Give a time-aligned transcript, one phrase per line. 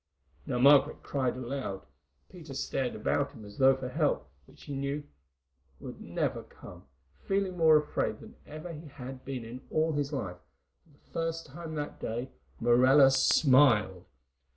[0.47, 1.85] Now Margaret cried aloud.
[2.27, 5.03] Peter stared about him as though for help, which he knew
[5.79, 6.85] could never come,
[7.27, 10.37] feeling more afraid than ever he had been in all his life,
[10.87, 14.05] and for the first time that day Morella smiled.